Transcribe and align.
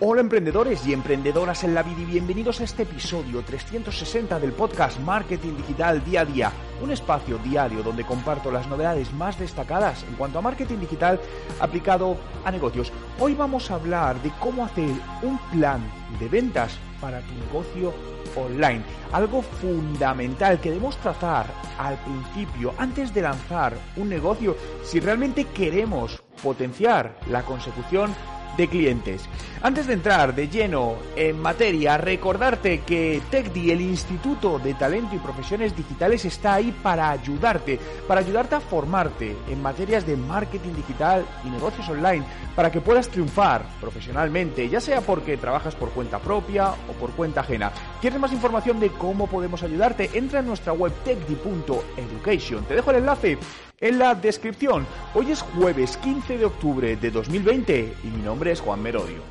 Hola 0.00 0.22
emprendedores 0.22 0.84
y 0.88 0.92
emprendedoras 0.92 1.62
en 1.62 1.72
la 1.72 1.84
vida 1.84 2.00
y 2.00 2.04
bienvenidos 2.06 2.60
a 2.60 2.64
este 2.64 2.82
episodio 2.82 3.42
360 3.44 4.40
del 4.40 4.52
podcast 4.52 4.98
Marketing 4.98 5.56
Digital 5.56 6.04
Día 6.04 6.22
a 6.22 6.24
Día, 6.24 6.52
un 6.82 6.90
espacio 6.90 7.38
diario 7.38 7.80
donde 7.84 8.04
comparto 8.04 8.50
las 8.50 8.66
novedades 8.66 9.12
más 9.12 9.38
destacadas 9.38 10.02
en 10.02 10.16
cuanto 10.16 10.40
a 10.40 10.42
marketing 10.42 10.78
digital 10.78 11.20
aplicado 11.60 12.16
a 12.44 12.50
negocios. 12.50 12.90
Hoy 13.20 13.36
vamos 13.36 13.70
a 13.70 13.76
hablar 13.76 14.20
de 14.20 14.32
cómo 14.40 14.64
hacer 14.64 14.90
un 15.22 15.38
plan 15.52 15.80
de 16.18 16.28
ventas 16.28 16.76
para 17.00 17.20
tu 17.20 17.34
negocio 17.34 17.94
online, 18.34 18.82
algo 19.12 19.42
fundamental 19.42 20.60
que 20.60 20.70
debemos 20.70 20.96
trazar 20.96 21.46
al 21.78 21.96
principio 21.98 22.74
antes 22.78 23.14
de 23.14 23.22
lanzar 23.22 23.74
un 23.96 24.08
negocio 24.08 24.56
si 24.82 24.98
realmente 24.98 25.44
queremos 25.44 26.20
potenciar 26.42 27.16
la 27.30 27.42
consecución 27.42 28.12
de 28.56 28.68
clientes. 28.68 29.28
Antes 29.62 29.86
de 29.86 29.94
entrar 29.94 30.34
de 30.34 30.48
lleno 30.48 30.96
en 31.16 31.40
materia, 31.40 31.96
recordarte 31.96 32.80
que 32.80 33.22
TechDi, 33.30 33.70
el 33.70 33.80
Instituto 33.80 34.58
de 34.58 34.74
Talento 34.74 35.14
y 35.14 35.18
Profesiones 35.18 35.74
Digitales, 35.76 36.24
está 36.24 36.54
ahí 36.54 36.70
para 36.82 37.10
ayudarte, 37.10 37.78
para 38.06 38.20
ayudarte 38.20 38.56
a 38.56 38.60
formarte 38.60 39.36
en 39.48 39.62
materias 39.62 40.06
de 40.06 40.16
marketing 40.16 40.74
digital 40.74 41.24
y 41.44 41.48
negocios 41.48 41.88
online, 41.88 42.24
para 42.54 42.70
que 42.70 42.80
puedas 42.80 43.08
triunfar 43.08 43.64
profesionalmente, 43.80 44.68
ya 44.68 44.80
sea 44.80 45.00
porque 45.00 45.36
trabajas 45.36 45.74
por 45.74 45.90
cuenta 45.90 46.18
propia 46.18 46.70
o 46.70 46.92
por 47.00 47.12
cuenta 47.12 47.40
ajena. 47.40 47.72
¿Quieres 48.00 48.20
más 48.20 48.32
información 48.32 48.80
de 48.80 48.90
cómo 48.90 49.26
podemos 49.26 49.62
ayudarte? 49.62 50.10
Entra 50.14 50.40
en 50.40 50.46
nuestra 50.46 50.72
web 50.72 50.92
techdi.education. 51.04 52.64
Te 52.64 52.74
dejo 52.74 52.90
el 52.90 52.98
enlace 52.98 53.38
en 53.80 53.98
la 53.98 54.14
descripción. 54.14 54.86
Hoy 55.14 55.32
es 55.32 55.42
jueves 55.42 55.96
15 55.98 56.38
de 56.38 56.44
octubre 56.44 56.96
de 56.96 57.10
2020 57.10 57.94
y 58.04 58.06
mi 58.08 58.22
nombre 58.22 58.52
es 58.52 58.60
Juan 58.60 58.82
Merodio. 58.82 59.22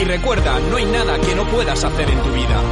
Y 0.00 0.04
recuerda, 0.04 0.60
no 0.70 0.76
hay 0.76 0.84
nada 0.84 1.18
que 1.20 1.34
no 1.34 1.44
puedas 1.46 1.82
hacer 1.82 2.08
en 2.08 2.22
tu 2.22 2.30
vida. 2.30 2.62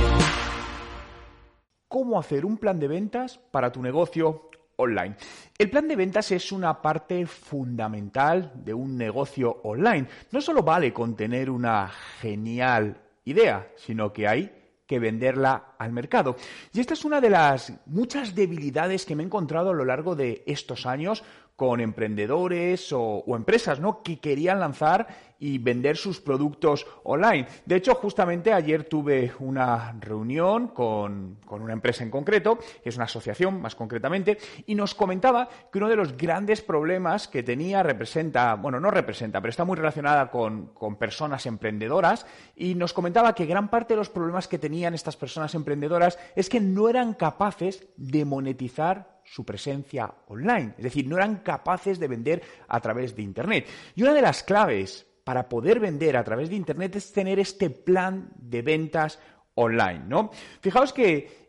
¿Cómo 1.89 2.21
hacer 2.21 2.45
un 2.45 2.57
plan 2.57 2.79
de 2.79 2.87
ventas 2.87 3.39
para 3.51 3.73
tu 3.73 3.83
negocio 3.83 4.49
online. 4.77 5.17
El 5.59 5.71
plan 5.71 5.89
de 5.89 5.97
ventas 5.97 6.31
es 6.33 6.53
una 6.53 6.81
parte 6.81 7.27
fundamental 7.27 8.53
de 8.55 8.75
un 8.75 8.97
negocio 8.97 9.61
online. 9.65 10.07
No 10.33 10.41
solo 10.41 10.63
vale 10.63 10.93
con 10.93 11.17
tener 11.17 11.51
una 11.51 11.89
genial 12.21 12.97
idea, 13.25 13.69
sino 13.77 14.13
que 14.13 14.29
hay 14.29 14.53
que 14.87 14.99
venderla 14.99 15.75
al 15.79 15.93
mercado. 15.93 16.37
Y 16.73 16.81
esta 16.81 16.95
es 16.95 17.05
una 17.05 17.21
de 17.21 17.31
las 17.31 17.73
muchas 17.87 18.35
debilidades 18.35 19.05
que 19.05 19.17
me 19.17 19.23
he 19.23 19.27
encontrado 19.27 19.71
a 19.71 19.75
lo 19.75 19.85
largo 19.85 20.15
de 20.15 20.45
estos 20.47 20.87
años 20.87 21.25
con 21.57 21.81
emprendedores 21.81 22.93
o, 22.93 23.25
empresas 23.35 23.81
¿no? 23.81 24.03
que 24.03 24.19
querían 24.19 24.61
lanzar 24.61 25.26
y 25.39 25.59
vender 25.59 25.97
sus 25.97 26.21
productos 26.21 26.87
online. 27.05 27.47
De 27.65 27.77
hecho, 27.77 27.95
justamente 27.95 28.53
ayer 28.53 28.85
tuve 28.85 29.33
una 29.41 29.97
reunión 30.01 30.69
con, 30.69 31.39
con, 31.45 31.63
una 31.63 31.73
empresa 31.73 32.05
en 32.05 32.11
concreto, 32.11 32.59
que 32.83 32.89
es 32.89 32.97
una 32.97 33.05
asociación 33.05 33.61
más 33.61 33.75
concretamente, 33.75 34.39
y 34.67 34.75
nos 34.75 34.95
comentaba 34.95 35.49
que 35.71 35.79
uno 35.79 35.89
de 35.89 35.97
los 35.97 36.17
grandes 36.17 36.63
problemas 36.63 37.29
que 37.29 37.43
tenía 37.43 37.83
representa, 37.83 38.55
bueno, 38.55 38.81
no 38.81 38.91
representa, 38.91 39.41
pero 39.41 39.51
está 39.51 39.65
muy 39.65 39.77
relacionada 39.77 40.31
con, 40.31 40.67
con 40.75 40.97
personas 40.97 41.47
emprendedoras, 41.47 42.27
y 42.55 42.75
nos 42.75 42.93
comentaba 42.93 43.35
que 43.35 43.47
gran 43.47 43.69
parte 43.69 43.95
de 43.95 43.99
los 43.99 44.11
problemas 44.11 44.49
que 44.49 44.59
tenían 44.59 44.95
estas 44.95 45.17
personas 45.17 45.55
emprendedoras 45.55 46.19
es 46.35 46.49
que 46.49 46.61
no 46.61 46.89
eran 46.89 47.15
capaces 47.15 47.87
de 47.97 48.25
monetizar 48.25 49.17
su 49.25 49.45
presencia 49.45 50.15
online. 50.29 50.75
Es 50.79 50.85
decir, 50.85 51.07
no 51.07 51.17
eran 51.17 51.37
capaces 51.37 51.99
de 51.99 52.09
vender 52.09 52.43
a 52.69 52.81
través 52.81 53.15
de 53.17 53.23
Internet. 53.23 53.67
Y 53.95 54.03
una 54.03 54.15
de 54.15 54.23
las 54.23 54.43
claves 54.43 55.07
para 55.27 55.49
poder 55.49 55.81
vender 55.81 56.17
a 56.17 56.23
través 56.23 56.51
de 56.51 56.55
Internet 56.55 56.95
es 56.95 57.13
tener 57.13 57.41
este 57.41 57.69
plan 57.69 58.31
de 58.37 58.63
ventas 58.63 59.19
online, 59.57 60.05
¿no? 60.07 60.31
Fijaos 60.61 60.93
que 60.93 61.46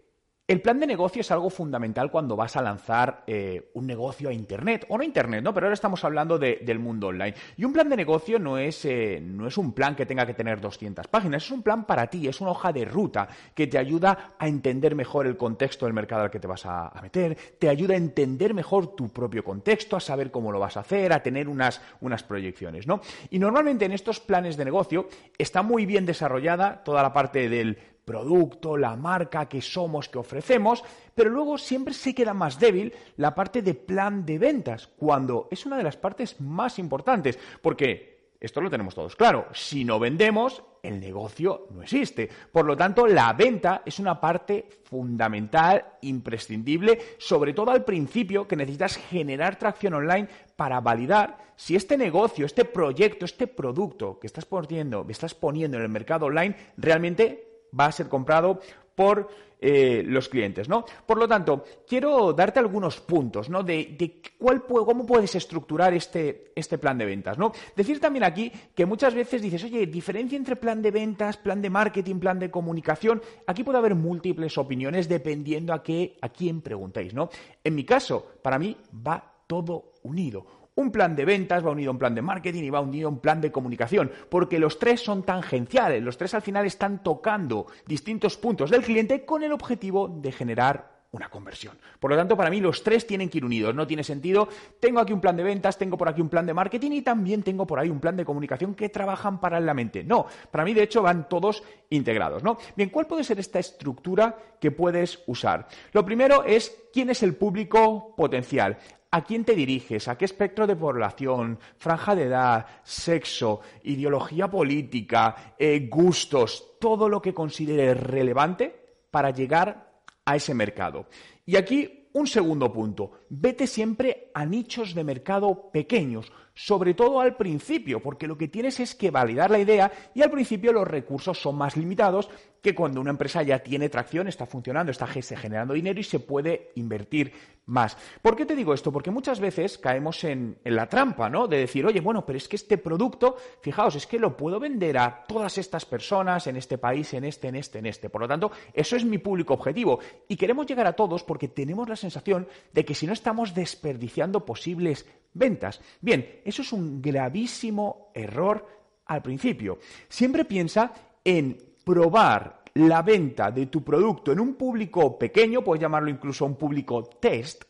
el 0.48 0.62
plan 0.62 0.80
de 0.80 0.88
negocio 0.88 1.20
es 1.20 1.30
algo 1.30 1.50
fundamental 1.50 2.10
cuando 2.10 2.38
vas 2.38 2.56
a 2.56 2.62
lanzar 2.62 3.24
eh, 3.28 3.70
un 3.74 3.86
negocio 3.86 4.30
a 4.30 4.34
Internet, 4.34 4.86
o 4.88 4.98
no 4.98 5.04
Internet, 5.04 5.44
¿no? 5.44 5.54
Pero 5.54 5.66
ahora 5.66 5.74
estamos 5.74 6.06
hablando 6.06 6.40
del 6.40 6.80
mundo 6.80 7.08
online. 7.08 7.36
Y 7.58 7.66
un 7.66 7.74
plan 7.74 7.90
de 7.90 7.98
negocio 7.98 8.40
no 8.40 8.58
es, 8.58 8.86
eh, 8.86 9.20
no 9.22 9.48
es 9.48 9.58
un 9.58 9.74
plan 9.74 9.94
que 9.94 10.06
tenga 10.06 10.26
que 10.26 10.34
tener 10.34 10.62
200 10.62 11.08
páginas, 11.08 11.44
es 11.44 11.52
un 11.52 11.64
plan 11.64 11.86
para 11.86 12.08
ti, 12.08 12.30
es 12.30 12.40
una 12.40 12.52
hoja 12.52 12.72
de 12.72 12.86
ruta 12.86 13.28
que 13.54 13.68
te 13.68 13.78
ayuda 13.78 14.36
a 14.40 14.48
entender 14.48 14.96
mejor 14.96 15.28
el 15.28 15.36
contexto 15.36 15.86
del 15.86 15.94
mercado 15.94 16.24
al 16.24 16.32
que 16.32 16.40
te 16.40 16.48
vas 16.48 16.66
a, 16.66 16.88
a 16.88 17.02
meter, 17.02 17.38
te 17.60 17.68
ayuda 17.68 17.96
a 17.96 17.98
entender 17.98 18.54
mejor 18.54 18.96
tu 18.96 19.10
propio 19.10 19.44
contexto, 19.44 19.98
a 19.98 20.00
saber 20.00 20.32
cómo 20.32 20.54
lo 20.54 20.60
vas 20.60 20.78
a 20.78 20.80
hacer, 20.80 21.12
a 21.12 21.22
tener 21.22 21.50
unas, 21.50 21.82
unas 22.00 22.24
proyecciones, 22.24 22.88
¿no? 22.88 23.02
Y 23.32 23.40
normalmente 23.40 23.84
en 23.84 23.92
estos 23.92 24.22
planes 24.22 24.56
de 24.56 24.64
negocio 24.64 25.10
está 25.38 25.62
muy 25.62 25.86
bien 25.86 26.06
desarrollada 26.06 26.84
toda 26.86 27.04
la 27.04 27.12
parte 27.12 27.50
del 27.50 27.78
producto, 28.08 28.78
la 28.78 28.96
marca 28.96 29.50
que 29.50 29.62
somos, 29.62 30.08
que 30.08 30.18
ofrecemos, 30.18 30.82
pero 31.14 31.30
luego 31.30 31.58
siempre 31.58 31.94
se 31.94 32.16
queda 32.16 32.34
más 32.34 32.58
débil 32.58 32.94
la 33.18 33.36
parte 33.36 33.62
de 33.62 33.74
plan 33.74 34.26
de 34.26 34.40
ventas, 34.40 34.88
cuando 34.88 35.50
es 35.52 35.66
una 35.66 35.76
de 35.76 35.84
las 35.84 35.98
partes 35.98 36.40
más 36.40 36.80
importantes, 36.80 37.38
porque 37.62 38.32
esto 38.40 38.62
lo 38.62 38.70
tenemos 38.70 38.96
todos 38.96 39.18
claro, 39.18 39.48
si 39.52 39.84
no 39.84 40.00
vendemos, 40.00 40.64
el 40.84 41.02
negocio 41.02 41.68
no 41.72 41.82
existe. 41.82 42.30
Por 42.52 42.66
lo 42.66 42.78
tanto, 42.78 43.08
la 43.08 43.34
venta 43.34 43.82
es 43.86 44.00
una 44.00 44.22
parte 44.22 44.70
fundamental, 44.86 45.84
imprescindible, 46.02 47.00
sobre 47.18 47.52
todo 47.54 47.72
al 47.72 47.84
principio 47.84 48.48
que 48.48 48.56
necesitas 48.56 48.96
generar 48.96 49.58
tracción 49.58 49.96
online 49.96 50.30
para 50.56 50.80
validar 50.80 51.40
si 51.58 51.76
este 51.76 51.98
negocio, 51.98 52.46
este 52.46 52.64
proyecto, 52.64 53.26
este 53.26 53.48
producto 53.48 54.18
que 54.20 54.28
estás 54.28 54.46
poniendo, 54.46 55.06
estás 55.10 55.34
poniendo 55.34 55.76
en 55.78 55.84
el 55.84 55.90
mercado 55.90 56.28
online 56.28 56.56
realmente 56.78 57.47
va 57.78 57.86
a 57.86 57.92
ser 57.92 58.08
comprado 58.08 58.60
por 58.96 59.30
eh, 59.60 60.04
los 60.06 60.30
clientes, 60.30 60.70
¿no? 60.70 60.86
Por 61.06 61.18
lo 61.18 61.28
tanto, 61.28 61.64
quiero 61.88 62.32
darte 62.32 62.60
algunos 62.60 63.00
puntos, 63.00 63.50
¿no? 63.50 63.64
De, 63.64 64.22
cuál, 64.38 64.64
cómo 64.64 65.04
puedes 65.04 65.34
estructurar 65.34 65.96
este, 65.96 66.52
este 66.56 66.78
plan 66.78 66.96
de 66.98 67.06
ventas, 67.06 67.40
¿no? 67.40 67.52
Decir 67.76 68.00
también 68.00 68.24
aquí 68.24 68.52
que 68.76 68.86
muchas 68.86 69.16
veces 69.16 69.42
dices, 69.42 69.64
oye, 69.64 69.88
diferencia 69.88 70.36
entre 70.36 70.58
plan 70.58 70.82
de 70.84 70.92
ventas, 70.92 71.38
plan 71.38 71.60
de 71.60 71.72
marketing, 71.72 72.20
plan 72.20 72.38
de 72.38 72.52
comunicación. 72.52 73.20
Aquí 73.48 73.64
puede 73.64 73.80
haber 73.80 73.96
múltiples 73.96 74.60
opiniones 74.60 75.10
dependiendo 75.10 75.74
a, 75.74 75.82
qué, 75.82 76.18
a 76.22 76.30
quién 76.30 76.62
preguntéis, 76.62 77.16
¿no? 77.16 77.30
En 77.64 77.74
mi 77.74 77.84
caso, 77.84 78.26
para 78.44 78.60
mí 78.60 78.78
va 78.94 79.42
todo 79.48 79.94
unido. 80.04 80.67
Un 80.78 80.92
plan 80.92 81.16
de 81.16 81.26
ventas 81.26 81.66
va 81.66 81.72
unido 81.72 81.90
a 81.90 81.94
un 81.94 81.98
plan 81.98 82.14
de 82.14 82.22
marketing 82.22 82.62
y 82.62 82.70
va 82.70 82.82
unido 82.82 83.08
a 83.08 83.12
un 83.12 83.20
plan 83.20 83.42
de 83.42 83.52
comunicación, 83.52 84.12
porque 84.30 84.60
los 84.60 84.78
tres 84.78 85.02
son 85.02 85.24
tangenciales, 85.24 86.04
los 86.04 86.20
tres 86.20 86.36
al 86.36 86.44
final 86.44 86.68
están 86.68 87.02
tocando 87.02 87.66
distintos 87.88 88.38
puntos 88.38 88.70
del 88.70 88.84
cliente 88.84 89.26
con 89.26 89.42
el 89.42 89.54
objetivo 89.54 90.08
de 90.08 90.32
generar 90.32 90.98
una 91.12 91.30
conversión. 91.30 91.76
Por 92.00 92.12
lo 92.12 92.18
tanto, 92.18 92.38
para 92.38 92.52
mí 92.52 92.62
los 92.62 92.84
tres 92.84 93.08
tienen 93.08 93.28
que 93.28 93.40
ir 93.40 93.46
unidos. 93.46 93.74
No 93.74 93.88
tiene 93.88 94.04
sentido, 94.04 94.50
tengo 94.80 95.00
aquí 95.00 95.14
un 95.14 95.22
plan 95.22 95.36
de 95.36 95.44
ventas, 95.44 95.80
tengo 95.80 95.98
por 95.98 96.10
aquí 96.10 96.22
un 96.22 96.30
plan 96.30 96.46
de 96.46 96.54
marketing 96.54 96.92
y 96.92 97.02
también 97.02 97.42
tengo 97.42 97.66
por 97.66 97.80
ahí 97.80 97.90
un 97.90 98.00
plan 98.00 98.16
de 98.16 98.24
comunicación 98.24 98.76
que 98.76 98.90
trabajan 98.90 99.40
paralelamente. 99.40 100.04
No, 100.04 100.28
para 100.52 100.64
mí 100.64 100.76
de 100.76 100.84
hecho 100.84 101.02
van 101.02 101.28
todos 101.28 101.64
integrados, 101.90 102.44
¿no? 102.44 102.58
Bien, 102.76 102.90
¿cuál 102.90 103.08
puede 103.08 103.24
ser 103.24 103.40
esta 103.40 103.58
estructura 103.58 104.38
que 104.60 104.70
puedes 104.70 105.24
usar? 105.26 105.68
Lo 105.92 106.06
primero 106.06 106.44
es 106.44 106.76
quién 106.94 107.10
es 107.10 107.24
el 107.24 107.36
público 107.36 108.14
potencial. 108.16 108.78
¿A 109.18 109.24
quién 109.24 109.44
te 109.44 109.56
diriges? 109.56 110.08
¿A 110.08 110.16
qué 110.16 110.26
espectro 110.26 110.68
de 110.68 110.76
población? 110.76 111.58
¿Franja 111.80 112.14
de 112.14 112.26
edad? 112.26 112.68
¿Sexo? 112.84 113.62
¿Ideología 113.82 114.48
política? 114.48 115.56
Eh, 115.58 115.88
¿Gustos? 115.90 116.78
Todo 116.80 117.10
lo 117.10 117.20
que 117.20 117.34
consideres 117.34 118.00
relevante 118.00 119.00
para 119.10 119.32
llegar 119.32 120.04
a 120.24 120.36
ese 120.36 120.54
mercado. 120.54 121.08
Y 121.48 121.56
aquí 121.56 122.10
un 122.14 122.28
segundo 122.28 122.72
punto. 122.72 123.22
Vete 123.30 123.68
siempre 123.68 124.32
a 124.34 124.46
nichos 124.46 124.96
de 124.96 125.04
mercado 125.04 125.70
pequeños, 125.72 126.32
sobre 126.54 126.94
todo 126.94 127.20
al 127.20 127.36
principio, 127.36 128.02
porque 128.02 128.28
lo 128.28 128.38
que 128.38 128.48
tienes 128.48 128.80
es 128.80 128.96
que 128.96 129.12
validar 129.12 129.52
la 129.52 129.60
idea 129.60 129.92
y 130.16 130.22
al 130.22 130.32
principio 130.32 130.74
los 130.74 130.88
recursos 130.88 131.40
son 131.40 131.56
más 131.56 131.78
limitados 131.78 132.30
que 132.62 132.74
cuando 132.74 133.00
una 133.00 133.12
empresa 133.12 133.44
ya 133.44 133.60
tiene 133.60 133.90
tracción, 133.90 134.28
está 134.28 134.46
funcionando, 134.46 134.92
está 134.92 135.08
generando 135.08 135.74
dinero 135.74 136.00
y 136.00 136.04
se 136.04 136.20
puede 136.20 136.72
invertir 136.76 137.32
más. 137.68 137.98
¿Por 138.22 138.36
qué 138.36 138.46
te 138.46 138.56
digo 138.56 138.74
esto? 138.74 138.92
Porque 138.92 139.12
muchas 139.12 139.40
veces 139.40 139.78
caemos 139.78 140.24
en, 140.24 140.58
la 140.64 140.88
trampa, 140.88 141.30
¿no? 141.30 141.48
De 141.48 141.58
decir, 141.58 141.86
oye, 141.86 142.00
bueno, 142.00 142.26
pero 142.26 142.38
es 142.38 142.48
que 142.48 142.56
este 142.56 142.78
producto, 142.78 143.36
fijaos, 143.62 143.96
es 143.96 144.08
que 144.08 144.20
lo 144.20 144.36
puedo 144.36 144.60
vender 144.60 144.98
a 144.98 145.24
todas 145.28 145.58
estas 145.58 145.86
personas 145.86 146.48
en 146.48 146.56
este 146.56 146.78
país, 146.78 147.14
en 147.14 147.26
este, 147.26 147.50
en 147.50 147.56
este, 147.56 147.80
en 147.80 147.86
este. 147.86 148.10
Por 148.10 148.22
lo 148.22 148.28
tanto, 148.28 148.52
eso 148.74 148.96
es 148.96 149.06
mi 149.06 149.18
público 149.18 149.54
objetivo. 149.54 150.00
Y 150.28 150.38
queremos 150.38 150.66
llegar 150.66 150.88
a 150.88 150.94
todos 150.94 151.24
porque 151.24 151.50
tenemos 151.50 151.88
la 151.88 151.96
sensación 151.96 152.48
de 152.74 152.86
que 152.86 152.96
si 152.96 153.06
no 153.06 153.14
estamos 153.18 153.54
desperdiciando 153.54 154.46
posibles 154.46 155.06
ventas. 155.34 155.82
Bien, 156.02 156.42
eso 156.46 156.62
es 156.62 156.72
un 156.72 157.02
gravísimo 157.02 158.12
error 158.14 158.66
al 159.06 159.22
principio. 159.22 159.80
Siempre 160.08 160.46
piensa 160.46 160.94
en 161.24 161.58
probar 161.84 162.64
la 162.74 163.02
venta 163.02 163.52
de 163.52 163.66
tu 163.66 163.84
producto 163.84 164.32
en 164.32 164.40
un 164.40 164.54
público 164.54 165.18
pequeño, 165.18 165.64
puedes 165.64 165.82
llamarlo 165.82 166.10
incluso 166.10 166.46
un 166.46 166.56
público 166.56 167.04
test, 167.04 167.64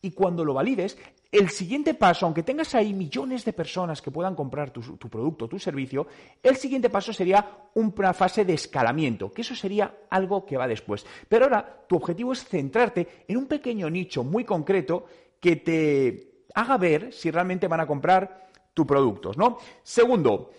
y 0.00 0.10
cuando 0.12 0.44
lo 0.44 0.54
valides, 0.54 0.96
el 1.32 1.48
siguiente 1.48 1.94
paso, 1.94 2.26
aunque 2.26 2.42
tengas 2.42 2.74
ahí 2.74 2.92
millones 2.92 3.46
de 3.46 3.54
personas 3.54 4.02
que 4.02 4.10
puedan 4.10 4.34
comprar 4.34 4.70
tu, 4.70 4.82
producto, 5.08 5.48
tu 5.48 5.58
servicio, 5.58 6.06
el 6.42 6.56
siguiente 6.56 6.90
paso 6.90 7.10
sería 7.14 7.70
una 7.74 8.12
fase 8.12 8.44
de 8.44 8.52
escalamiento, 8.52 9.32
que 9.32 9.40
eso 9.40 9.54
sería 9.54 9.94
algo 10.10 10.44
que 10.44 10.58
va 10.58 10.68
después. 10.68 11.06
Pero 11.26 11.46
ahora 11.46 11.84
tu 11.88 11.96
objetivo 11.96 12.34
es 12.34 12.44
centrarte 12.44 13.24
en 13.26 13.38
un 13.38 13.46
pequeño 13.46 13.88
nicho 13.88 14.22
muy 14.22 14.44
concreto 14.44 15.06
que 15.40 15.56
te 15.56 16.44
haga 16.54 16.76
ver 16.76 17.14
si 17.14 17.30
realmente 17.30 17.66
van 17.66 17.80
a 17.80 17.86
comprar 17.86 18.50
tu 18.74 18.86
producto, 18.86 19.32
¿no? 19.34 19.56
Segundo, 19.82 20.50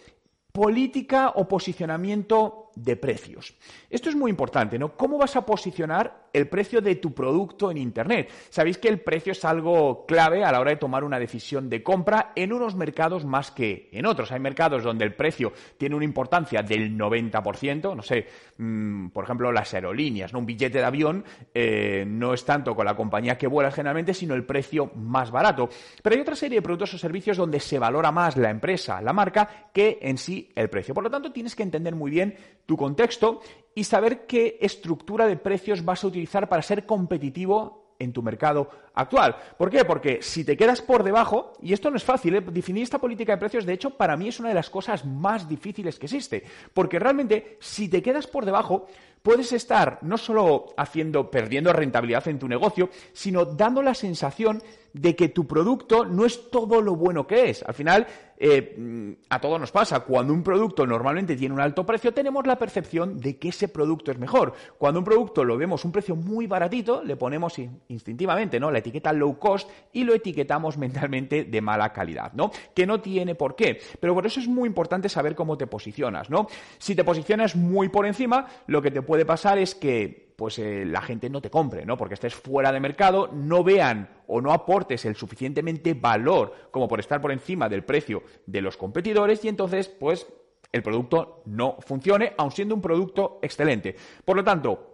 política 0.52 1.34
o 1.36 1.48
posicionamiento 1.48 2.63
de 2.76 2.96
precios. 2.96 3.56
Esto 3.90 4.10
es 4.10 4.16
muy 4.16 4.32
importante, 4.32 4.80
¿no? 4.80 4.96
¿Cómo 4.96 5.18
vas 5.18 5.36
a 5.36 5.46
posicionar 5.46 6.28
el 6.34 6.48
precio 6.48 6.82
de 6.82 6.96
tu 6.96 7.14
producto 7.14 7.70
en 7.70 7.78
Internet? 7.78 8.30
Sabéis 8.50 8.78
que 8.78 8.88
el 8.88 9.02
precio 9.02 9.32
es 9.32 9.46
algo 9.46 10.06
clave 10.06 10.44
a 10.44 10.52
la 10.52 10.60
hora 10.60 10.72
de 10.72 10.78
tomar 10.78 11.04
una 11.04 11.20
decisión 11.20 11.70
de 11.70 11.84
compra 11.84 12.32
en 12.36 12.54
unos 12.54 12.76
mercados 12.76 13.26
más 13.26 13.52
que 13.52 13.90
en 13.92 14.06
otros. 14.06 14.32
Hay 14.32 14.40
mercados 14.40 14.84
donde 14.84 15.06
el 15.06 15.14
precio 15.14 15.54
tiene 15.78 15.96
una 15.96 16.06
importancia 16.06 16.64
del 16.64 16.98
90%, 16.98 17.96
no 17.96 18.02
sé, 18.02 18.28
mm, 18.58 19.10
por 19.10 19.26
ejemplo, 19.26 19.52
las 19.52 19.74
aerolíneas, 19.74 20.34
¿no? 20.34 20.40
Un 20.40 20.46
billete 20.46 20.80
de 20.80 20.86
avión 20.86 21.24
eh, 21.54 22.04
no 22.08 22.34
es 22.34 22.46
tanto 22.46 22.76
con 22.76 22.86
la 22.86 22.96
compañía 22.96 23.38
que 23.38 23.48
vuela 23.48 23.72
generalmente, 23.72 24.14
sino 24.14 24.34
el 24.34 24.46
precio 24.46 24.92
más 24.96 25.32
barato. 25.32 25.70
Pero 26.02 26.16
hay 26.16 26.22
otra 26.22 26.36
serie 26.36 26.58
de 26.58 26.62
productos 26.62 26.94
o 26.94 26.98
servicios 26.98 27.38
donde 27.38 27.60
se 27.60 27.80
valora 27.80 28.12
más 28.12 28.38
la 28.38 28.50
empresa, 28.50 29.02
la 29.02 29.14
marca, 29.14 29.70
que 29.74 30.00
en 30.02 30.18
sí 30.18 30.52
el 30.56 30.70
precio. 30.70 30.94
Por 30.94 31.04
lo 31.04 31.10
tanto, 31.10 31.32
tienes 31.32 31.56
que 31.56 31.64
entender 31.64 31.96
muy 31.96 32.12
bien 32.12 32.36
tu 32.66 32.78
contexto 32.78 33.42
y 33.76 33.84
saber 33.84 34.26
qué 34.26 34.58
estructura 34.62 35.28
de 35.28 35.38
precios 35.38 35.84
vas 35.84 36.04
a 36.04 36.08
utilizar 36.08 36.48
para 36.48 36.62
ser 36.62 36.86
competitivo 36.86 37.84
en 38.00 38.14
tu 38.14 38.22
mercado 38.22 38.70
actual. 38.94 39.36
¿Por 39.58 39.70
qué? 39.70 39.86
Porque 39.86 40.22
si 40.22 40.44
te 40.44 40.58
quedas 40.58 40.82
por 40.82 41.04
debajo, 41.04 41.54
y 41.62 41.74
esto 41.74 41.90
no 41.90 41.98
es 41.98 42.04
fácil, 42.04 42.36
¿eh? 42.36 42.42
definir 42.42 42.84
esta 42.84 43.00
política 43.00 43.34
de 43.34 43.40
precios, 43.40 43.66
de 43.66 43.74
hecho, 43.74 43.92
para 43.92 44.18
mí 44.18 44.28
es 44.28 44.40
una 44.40 44.50
de 44.50 44.56
las 44.56 44.70
cosas 44.70 45.06
más 45.06 45.48
difíciles 45.48 45.98
que 45.98 46.06
existe. 46.06 46.44
Porque 46.74 47.00
realmente, 47.00 47.58
si 47.60 47.90
te 47.90 48.02
quedas 48.02 48.28
por 48.28 48.46
debajo, 48.46 48.88
puedes 49.24 49.54
estar 49.54 50.00
no 50.02 50.18
solo 50.18 50.68
haciendo, 50.78 51.32
perdiendo 51.32 51.74
rentabilidad 51.74 52.28
en 52.28 52.38
tu 52.38 52.48
negocio, 52.48 52.90
sino 53.14 53.46
dando 53.46 53.82
la 53.82 53.96
sensación 53.96 54.62
de 54.94 55.16
que 55.16 55.30
tu 55.30 55.48
producto 55.48 56.06
no 56.06 56.26
es 56.26 56.52
todo 56.52 56.82
lo 56.82 56.96
bueno 56.96 57.26
que 57.26 57.50
es. 57.50 57.64
Al 57.64 57.74
final, 57.74 58.06
eh, 58.38 59.16
a 59.30 59.40
todos 59.40 59.60
nos 59.60 59.72
pasa, 59.72 60.02
cuando 60.02 60.34
un 60.34 60.44
producto 60.44 60.86
normalmente 60.86 61.36
tiene 61.36 61.56
un 61.56 61.62
alto 61.62 61.86
precio, 61.86 62.14
tenemos 62.14 62.46
la 62.46 62.58
percepción 62.58 63.20
de 63.20 63.38
que 63.38 63.50
ese 63.50 63.68
producto 63.68 64.12
es 64.12 64.20
mejor. 64.20 64.54
Cuando 64.78 65.00
un 65.00 65.06
producto 65.06 65.44
lo 65.44 65.58
vemos 65.58 65.86
un 65.86 65.92
precio 65.92 66.16
muy 66.16 66.46
baratito, 66.46 67.04
le 67.04 67.16
ponemos 67.16 67.58
instintivamente 67.88 68.60
¿no? 68.60 68.70
la 68.70 68.80
etiqueta 68.80 69.14
low 69.14 69.40
cost 69.40 69.70
y 69.92 70.04
lo 70.04 70.14
etiquetamos 70.14 70.78
mentalmente 70.84 71.46
de 71.46 71.62
mala 71.62 71.92
calidad, 71.92 72.34
¿no? 72.34 72.52
Que 72.76 72.86
no 72.86 73.02
tiene 73.02 73.36
por 73.36 73.56
qué. 73.56 73.80
Pero 74.00 74.14
por 74.14 74.26
eso 74.26 74.40
es 74.40 74.48
muy 74.48 74.68
importante 74.68 75.10
saber 75.10 75.36
cómo 75.36 75.58
te 75.58 75.68
posicionas, 75.68 76.30
¿no? 76.30 76.48
Si 76.78 76.96
te 76.96 77.04
posicionas 77.04 77.56
muy 77.56 77.90
por 77.90 78.06
encima, 78.06 78.46
lo 78.68 78.82
que 78.82 78.92
te 78.92 79.02
puede 79.14 79.26
pasar 79.26 79.60
es 79.60 79.76
que 79.76 80.34
pues 80.36 80.58
eh, 80.58 80.86
la 80.88 81.04
gente 81.04 81.30
no 81.30 81.40
te 81.40 81.52
compre, 81.52 81.86
¿no? 81.86 81.98
Porque 81.98 82.16
estés 82.16 82.34
fuera 82.34 82.72
de 82.72 82.80
mercado, 82.80 83.30
no 83.32 83.64
vean 83.64 84.10
o 84.26 84.42
no 84.42 84.52
aportes 84.52 85.06
el 85.06 85.16
suficientemente 85.16 85.94
valor 85.94 86.70
como 86.72 86.88
por 86.88 87.00
estar 87.00 87.22
por 87.22 87.32
encima 87.32 87.70
del 87.70 87.84
precio 87.84 88.24
de 88.48 88.62
los 88.62 88.76
competidores 88.76 89.46
y 89.46 89.50
entonces, 89.50 89.88
pues, 89.88 90.26
el 90.72 90.82
producto 90.82 91.44
no 91.46 91.78
funcione, 91.82 92.34
aun 92.40 92.50
siendo 92.50 92.74
un 92.74 92.82
producto 92.82 93.38
excelente. 93.44 93.96
Por 94.26 94.36
lo 94.36 94.44
tanto, 94.44 94.93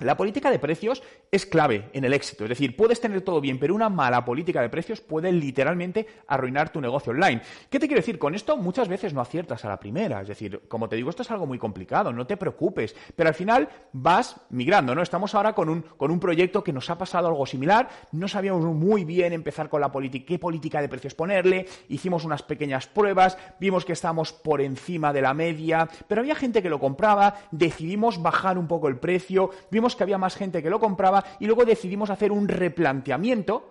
la 0.00 0.16
política 0.16 0.50
de 0.50 0.58
precios 0.58 1.02
es 1.30 1.46
clave 1.46 1.88
en 1.92 2.04
el 2.04 2.12
éxito. 2.12 2.44
Es 2.44 2.50
decir, 2.50 2.76
puedes 2.76 3.00
tener 3.00 3.22
todo 3.22 3.40
bien, 3.40 3.58
pero 3.58 3.74
una 3.74 3.88
mala 3.88 4.24
política 4.24 4.62
de 4.62 4.68
precios 4.68 5.00
puede 5.00 5.32
literalmente 5.32 6.06
arruinar 6.26 6.70
tu 6.70 6.80
negocio 6.80 7.12
online. 7.12 7.42
¿Qué 7.68 7.78
te 7.78 7.86
quiero 7.86 8.00
decir? 8.00 8.18
Con 8.18 8.34
esto 8.34 8.56
muchas 8.56 8.88
veces 8.88 9.14
no 9.14 9.20
aciertas 9.20 9.64
a 9.64 9.68
la 9.68 9.78
primera. 9.78 10.20
Es 10.20 10.28
decir, 10.28 10.62
como 10.68 10.88
te 10.88 10.96
digo, 10.96 11.10
esto 11.10 11.22
es 11.22 11.30
algo 11.30 11.46
muy 11.46 11.58
complicado, 11.58 12.12
no 12.12 12.26
te 12.26 12.36
preocupes. 12.36 12.94
Pero 13.14 13.28
al 13.28 13.34
final 13.34 13.68
vas 13.92 14.36
migrando, 14.50 14.94
¿no? 14.94 15.02
Estamos 15.02 15.34
ahora 15.34 15.52
con 15.52 15.68
un, 15.68 15.82
con 15.82 16.10
un 16.10 16.20
proyecto 16.20 16.64
que 16.64 16.72
nos 16.72 16.90
ha 16.90 16.98
pasado 16.98 17.28
algo 17.28 17.46
similar. 17.46 17.88
No 18.12 18.28
sabíamos 18.28 18.64
muy 18.64 19.04
bien 19.04 19.32
empezar 19.32 19.68
con 19.68 19.80
la 19.80 19.92
política, 19.92 20.26
qué 20.26 20.38
política 20.38 20.80
de 20.80 20.88
precios 20.88 21.14
ponerle. 21.14 21.66
Hicimos 21.88 22.24
unas 22.24 22.42
pequeñas 22.42 22.86
pruebas, 22.86 23.38
vimos 23.58 23.84
que 23.84 23.92
estábamos 23.92 24.32
por 24.32 24.60
encima 24.60 25.12
de 25.12 25.22
la 25.22 25.34
media, 25.34 25.88
pero 26.08 26.20
había 26.20 26.34
gente 26.34 26.62
que 26.62 26.70
lo 26.70 26.78
compraba, 26.78 27.34
decidimos 27.50 28.22
bajar 28.22 28.58
un 28.58 28.66
poco 28.66 28.88
el 28.88 28.98
precio, 28.98 29.50
vimos 29.70 29.89
que 29.96 30.02
había 30.02 30.18
más 30.18 30.36
gente 30.36 30.62
que 30.62 30.70
lo 30.70 30.80
compraba 30.80 31.24
y 31.38 31.46
luego 31.46 31.64
decidimos 31.64 32.10
hacer 32.10 32.32
un 32.32 32.48
replanteamiento 32.48 33.70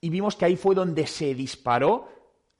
y 0.00 0.10
vimos 0.10 0.36
que 0.36 0.46
ahí 0.46 0.56
fue 0.56 0.74
donde 0.74 1.06
se 1.06 1.34
disparó 1.34 2.08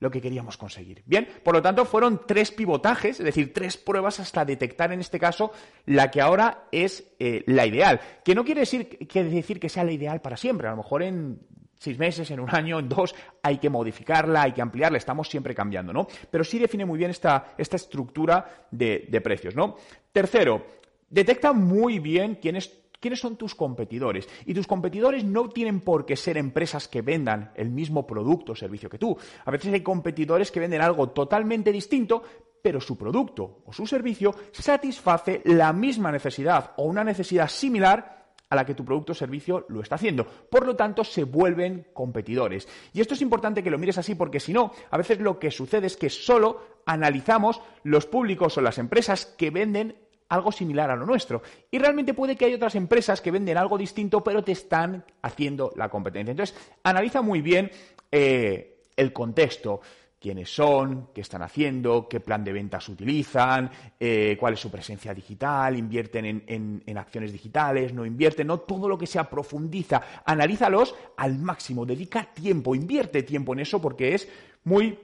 lo 0.00 0.10
que 0.10 0.20
queríamos 0.20 0.56
conseguir. 0.56 1.02
Bien, 1.04 1.28
por 1.44 1.54
lo 1.54 1.62
tanto 1.62 1.84
fueron 1.84 2.22
tres 2.26 2.50
pivotajes, 2.50 3.20
es 3.20 3.24
decir, 3.24 3.52
tres 3.52 3.76
pruebas 3.76 4.18
hasta 4.18 4.44
detectar 4.44 4.92
en 4.92 5.00
este 5.00 5.20
caso 5.20 5.52
la 5.86 6.10
que 6.10 6.22
ahora 6.22 6.68
es 6.72 7.12
eh, 7.18 7.44
la 7.46 7.66
ideal. 7.66 8.00
Que 8.24 8.34
no 8.34 8.44
quiere 8.44 8.60
decir, 8.60 9.06
quiere 9.06 9.28
decir 9.28 9.60
que 9.60 9.68
sea 9.68 9.84
la 9.84 9.92
ideal 9.92 10.20
para 10.22 10.38
siempre. 10.38 10.68
A 10.68 10.70
lo 10.70 10.78
mejor 10.78 11.02
en 11.02 11.40
seis 11.80 11.98
meses, 11.98 12.30
en 12.30 12.40
un 12.40 12.50
año, 12.50 12.78
en 12.78 12.88
dos, 12.88 13.14
hay 13.42 13.58
que 13.58 13.70
modificarla, 13.70 14.42
hay 14.42 14.52
que 14.52 14.62
ampliarla, 14.62 14.98
estamos 14.98 15.28
siempre 15.28 15.54
cambiando, 15.54 15.92
¿no? 15.92 16.06
Pero 16.30 16.44
sí 16.44 16.58
define 16.58 16.84
muy 16.84 16.98
bien 16.98 17.10
esta, 17.10 17.54
esta 17.56 17.76
estructura 17.76 18.66
de, 18.70 19.06
de 19.08 19.20
precios, 19.20 19.54
¿no? 19.54 19.76
Tercero, 20.12 20.66
detecta 21.08 21.52
muy 21.52 21.98
bien 21.98 22.38
quién 22.40 22.56
es 22.56 22.68
¿Quiénes 23.00 23.18
son 23.18 23.36
tus 23.36 23.54
competidores? 23.54 24.28
Y 24.44 24.52
tus 24.52 24.66
competidores 24.66 25.24
no 25.24 25.48
tienen 25.48 25.80
por 25.80 26.04
qué 26.04 26.16
ser 26.16 26.36
empresas 26.36 26.86
que 26.86 27.00
vendan 27.00 27.50
el 27.54 27.70
mismo 27.70 28.06
producto 28.06 28.52
o 28.52 28.56
servicio 28.56 28.90
que 28.90 28.98
tú. 28.98 29.16
A 29.46 29.50
veces 29.50 29.72
hay 29.72 29.80
competidores 29.80 30.50
que 30.50 30.60
venden 30.60 30.82
algo 30.82 31.08
totalmente 31.08 31.72
distinto, 31.72 32.22
pero 32.60 32.78
su 32.78 32.98
producto 32.98 33.62
o 33.64 33.72
su 33.72 33.86
servicio 33.86 34.34
satisface 34.52 35.40
la 35.46 35.72
misma 35.72 36.12
necesidad 36.12 36.74
o 36.76 36.84
una 36.84 37.02
necesidad 37.02 37.48
similar 37.48 38.20
a 38.50 38.56
la 38.56 38.66
que 38.66 38.74
tu 38.74 38.84
producto 38.84 39.12
o 39.12 39.14
servicio 39.14 39.64
lo 39.68 39.80
está 39.80 39.94
haciendo. 39.94 40.26
Por 40.26 40.66
lo 40.66 40.76
tanto, 40.76 41.02
se 41.02 41.24
vuelven 41.24 41.86
competidores. 41.94 42.68
Y 42.92 43.00
esto 43.00 43.14
es 43.14 43.22
importante 43.22 43.62
que 43.62 43.70
lo 43.70 43.78
mires 43.78 43.96
así 43.96 44.14
porque 44.14 44.40
si 44.40 44.52
no, 44.52 44.72
a 44.90 44.98
veces 44.98 45.20
lo 45.20 45.38
que 45.38 45.50
sucede 45.50 45.86
es 45.86 45.96
que 45.96 46.10
solo 46.10 46.80
analizamos 46.84 47.62
los 47.84 48.04
públicos 48.04 48.58
o 48.58 48.60
las 48.60 48.76
empresas 48.76 49.24
que 49.24 49.50
venden 49.50 49.96
algo 50.30 50.50
similar 50.50 50.90
a 50.90 50.96
lo 50.96 51.04
nuestro. 51.04 51.42
Y 51.70 51.78
realmente 51.78 52.14
puede 52.14 52.36
que 52.36 52.46
hay 52.46 52.54
otras 52.54 52.74
empresas 52.74 53.20
que 53.20 53.30
venden 53.30 53.58
algo 53.58 53.76
distinto, 53.76 54.24
pero 54.24 54.42
te 54.42 54.52
están 54.52 55.04
haciendo 55.22 55.72
la 55.76 55.88
competencia. 55.88 56.30
Entonces, 56.30 56.56
analiza 56.82 57.20
muy 57.20 57.42
bien 57.42 57.70
eh, 58.10 58.80
el 58.96 59.12
contexto. 59.12 59.80
Quiénes 60.20 60.54
son, 60.54 61.08
qué 61.14 61.22
están 61.22 61.42
haciendo, 61.42 62.06
qué 62.06 62.20
plan 62.20 62.44
de 62.44 62.52
ventas 62.52 62.86
utilizan, 62.90 63.70
eh, 63.98 64.36
cuál 64.38 64.52
es 64.52 64.60
su 64.60 64.70
presencia 64.70 65.14
digital, 65.14 65.78
invierten 65.78 66.26
en, 66.26 66.82
en, 66.84 66.98
acciones 66.98 67.32
digitales, 67.32 67.94
no 67.94 68.04
invierten, 68.04 68.46
no 68.46 68.60
todo 68.60 68.86
lo 68.86 68.98
que 68.98 69.06
sea 69.06 69.30
profundiza, 69.30 70.02
analízalos 70.26 70.94
al 71.16 71.38
máximo, 71.38 71.86
dedica 71.86 72.34
tiempo, 72.34 72.74
invierte 72.74 73.22
tiempo 73.22 73.54
en 73.54 73.60
eso 73.60 73.80
porque 73.80 74.14
es 74.14 74.28
muy 74.64 74.98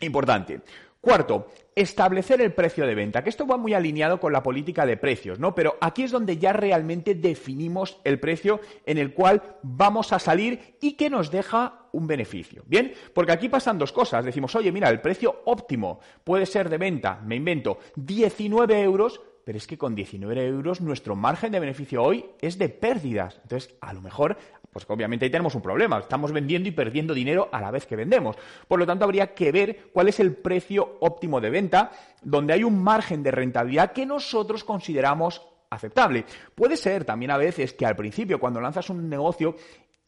importante. 0.00 0.62
Cuarto, 1.00 1.46
establecer 1.76 2.40
el 2.40 2.52
precio 2.52 2.84
de 2.84 2.96
venta, 2.96 3.22
que 3.22 3.30
esto 3.30 3.46
va 3.46 3.56
muy 3.56 3.72
alineado 3.72 4.18
con 4.18 4.32
la 4.32 4.42
política 4.42 4.84
de 4.84 4.96
precios, 4.96 5.38
¿no? 5.38 5.54
Pero 5.54 5.76
aquí 5.80 6.02
es 6.02 6.10
donde 6.10 6.38
ya 6.38 6.52
realmente 6.52 7.14
definimos 7.14 8.00
el 8.02 8.18
precio 8.18 8.60
en 8.84 8.98
el 8.98 9.14
cual 9.14 9.42
vamos 9.62 10.12
a 10.12 10.18
salir 10.18 10.76
y 10.80 10.94
que 10.94 11.08
nos 11.08 11.30
deja 11.30 11.86
un 11.92 12.08
beneficio. 12.08 12.64
¿Bien? 12.66 12.92
Porque 13.14 13.30
aquí 13.30 13.48
pasan 13.48 13.78
dos 13.78 13.92
cosas. 13.92 14.24
Decimos, 14.24 14.56
oye, 14.56 14.72
mira, 14.72 14.88
el 14.88 15.00
precio 15.00 15.42
óptimo 15.44 16.00
puede 16.24 16.46
ser 16.46 16.68
de 16.68 16.78
venta, 16.78 17.20
me 17.24 17.36
invento, 17.36 17.78
19 17.94 18.82
euros, 18.82 19.20
pero 19.44 19.56
es 19.56 19.66
que 19.66 19.78
con 19.78 19.94
19 19.94 20.46
euros 20.46 20.80
nuestro 20.80 21.14
margen 21.14 21.52
de 21.52 21.60
beneficio 21.60 22.02
hoy 22.02 22.26
es 22.40 22.58
de 22.58 22.68
pérdidas. 22.68 23.38
Entonces, 23.44 23.74
a 23.80 23.92
lo 23.92 24.02
mejor 24.02 24.36
pues 24.84 24.96
obviamente 24.96 25.24
ahí 25.24 25.30
tenemos 25.30 25.54
un 25.54 25.62
problema. 25.62 25.98
Estamos 25.98 26.32
vendiendo 26.32 26.68
y 26.68 26.72
perdiendo 26.72 27.14
dinero 27.14 27.48
a 27.52 27.60
la 27.60 27.70
vez 27.70 27.86
que 27.86 27.96
vendemos. 27.96 28.36
Por 28.66 28.78
lo 28.78 28.86
tanto, 28.86 29.04
habría 29.04 29.34
que 29.34 29.52
ver 29.52 29.90
cuál 29.92 30.08
es 30.08 30.20
el 30.20 30.34
precio 30.34 30.98
óptimo 31.00 31.40
de 31.40 31.50
venta, 31.50 31.90
donde 32.22 32.52
hay 32.52 32.64
un 32.64 32.82
margen 32.82 33.22
de 33.22 33.30
rentabilidad 33.30 33.92
que 33.92 34.06
nosotros 34.06 34.64
consideramos 34.64 35.42
aceptable. 35.70 36.24
Puede 36.54 36.76
ser 36.76 37.04
también 37.04 37.30
a 37.30 37.36
veces 37.36 37.72
que 37.72 37.86
al 37.86 37.96
principio, 37.96 38.40
cuando 38.40 38.60
lanzas 38.60 38.90
un 38.90 39.08
negocio, 39.08 39.56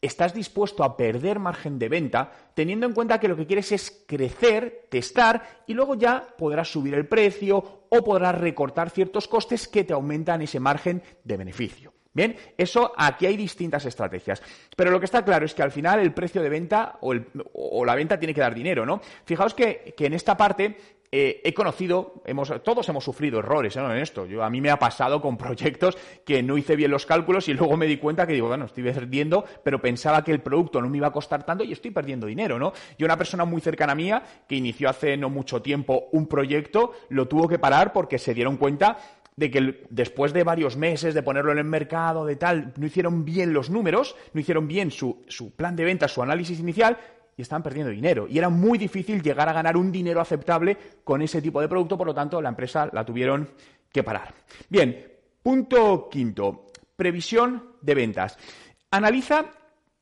estás 0.01 0.33
dispuesto 0.33 0.83
a 0.83 0.97
perder 0.97 1.37
margen 1.39 1.77
de 1.77 1.87
venta, 1.87 2.31
teniendo 2.55 2.87
en 2.87 2.93
cuenta 2.93 3.19
que 3.19 3.27
lo 3.27 3.37
que 3.37 3.45
quieres 3.45 3.71
es 3.71 4.03
crecer, 4.07 4.87
testar 4.89 5.63
y 5.67 5.73
luego 5.73 5.95
ya 5.95 6.25
podrás 6.37 6.71
subir 6.71 6.95
el 6.95 7.07
precio 7.07 7.85
o 7.89 8.03
podrás 8.03 8.39
recortar 8.39 8.89
ciertos 8.89 9.27
costes 9.27 9.67
que 9.67 9.83
te 9.83 9.93
aumentan 9.93 10.41
ese 10.41 10.59
margen 10.59 11.03
de 11.23 11.37
beneficio. 11.37 11.93
Bien, 12.13 12.35
eso 12.57 12.91
aquí 12.97 13.25
hay 13.25 13.37
distintas 13.37 13.85
estrategias. 13.85 14.41
Pero 14.75 14.91
lo 14.91 14.99
que 14.99 15.05
está 15.05 15.23
claro 15.23 15.45
es 15.45 15.53
que 15.53 15.63
al 15.63 15.71
final 15.71 15.99
el 15.99 16.13
precio 16.13 16.41
de 16.41 16.49
venta 16.49 16.97
o, 17.01 17.85
la 17.85 17.95
venta 17.95 18.19
tiene 18.19 18.33
que 18.33 18.41
dar 18.41 18.53
dinero, 18.53 18.85
¿no? 18.85 19.01
Fijaos 19.23 19.53
que, 19.53 19.95
en 19.97 20.13
esta 20.13 20.35
parte 20.35 20.75
eh, 21.09 21.39
he 21.43 21.53
conocido, 21.53 22.21
hemos, 22.25 22.51
todos 22.63 22.87
hemos 22.89 23.05
sufrido 23.05 23.39
errores 23.39 23.77
en 23.77 23.91
esto. 23.91 24.25
Yo, 24.25 24.43
a 24.43 24.49
mí 24.49 24.59
me 24.59 24.71
ha 24.71 24.77
pasado 24.77 25.21
con 25.21 25.37
proyectos 25.37 25.97
que 26.25 26.43
no 26.43 26.57
hice 26.57 26.75
bien 26.75 26.91
los 26.91 27.05
cálculos 27.05 27.47
y 27.47 27.53
luego 27.53 27.77
me 27.77 27.87
di 27.87 27.95
cuenta 27.95 28.27
que 28.27 28.33
digo, 28.33 28.49
bueno, 28.49 28.65
estoy 28.65 28.83
perdiendo, 28.83 29.45
pero 29.63 29.81
pensaba 29.81 30.21
que 30.21 30.33
el 30.33 30.41
producto 30.41 30.81
no 30.81 30.89
me 30.89 30.97
iba 30.97 31.07
a 31.07 31.13
costar 31.13 31.45
tanto 31.45 31.63
y 31.63 31.71
estoy 31.71 31.91
perdiendo 31.91 32.27
dinero, 32.27 32.59
¿no? 32.59 32.73
Y 32.97 33.05
una 33.05 33.17
persona 33.17 33.45
muy 33.45 33.61
cercana 33.61 33.93
a 33.93 33.95
mía 33.95 34.23
que 34.49 34.55
inició 34.55 34.89
hace 34.89 35.15
no 35.15 35.29
mucho 35.29 35.61
tiempo 35.61 36.09
un 36.11 36.27
proyecto, 36.27 36.91
lo 37.07 37.29
tuvo 37.29 37.47
que 37.47 37.57
parar 37.57 37.93
porque 37.93 38.19
se 38.19 38.33
dieron 38.33 38.57
cuenta 38.57 38.97
de 39.35 39.49
que 39.49 39.85
después 39.89 40.33
de 40.33 40.43
varios 40.43 40.77
meses 40.77 41.13
de 41.13 41.23
ponerlo 41.23 41.51
en 41.51 41.57
el 41.57 41.63
mercado, 41.63 42.25
de 42.25 42.35
tal, 42.35 42.73
no 42.77 42.85
hicieron 42.85 43.25
bien 43.25 43.53
los 43.53 43.69
números, 43.69 44.15
no 44.33 44.41
hicieron 44.41 44.67
bien 44.67 44.91
su, 44.91 45.23
su 45.27 45.51
plan 45.51 45.75
de 45.75 45.85
ventas, 45.85 46.11
su 46.11 46.21
análisis 46.21 46.59
inicial 46.59 46.97
y 47.37 47.41
estaban 47.41 47.63
perdiendo 47.63 47.91
dinero. 47.91 48.27
Y 48.29 48.37
era 48.37 48.49
muy 48.49 48.77
difícil 48.77 49.21
llegar 49.21 49.47
a 49.49 49.53
ganar 49.53 49.77
un 49.77 49.91
dinero 49.91 50.21
aceptable 50.21 50.77
con 51.03 51.21
ese 51.21 51.41
tipo 51.41 51.61
de 51.61 51.67
producto, 51.67 51.97
por 51.97 52.07
lo 52.07 52.13
tanto, 52.13 52.41
la 52.41 52.49
empresa 52.49 52.89
la 52.91 53.05
tuvieron 53.05 53.49
que 53.91 54.03
parar. 54.03 54.33
Bien, 54.69 55.07
punto 55.41 56.09
quinto, 56.09 56.67
previsión 56.95 57.75
de 57.81 57.95
ventas. 57.95 58.37
Analiza 58.91 59.45